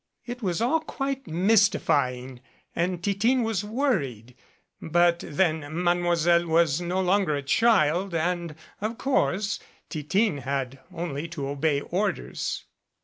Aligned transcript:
It 0.25 0.41
was 0.41 0.61
all 0.61 0.79
quite 0.79 1.27
mystifying 1.27 2.41
and 2.75 3.03
Titine 3.03 3.43
was 3.43 3.63
worried, 3.63 4.33
but 4.81 5.19
then 5.19 5.59
Mademoiselle 5.83 6.47
was 6.47 6.81
no 6.81 6.99
longer 7.01 7.35
a 7.35 7.43
child 7.43 8.15
and, 8.15 8.55
of 8.81 8.97
course, 8.97 9.59
Titine 9.91 10.39
had 10.39 10.79
only 10.91 11.27
to 11.27 11.47
obey 11.47 11.81
orders. 11.81 12.65